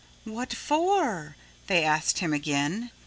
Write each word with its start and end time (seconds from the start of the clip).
"What 0.23 0.51
for?" 0.51 1.35
they 1.67 1.83
asked 1.83 2.17
him 2.17 2.33
again. 2.33 2.89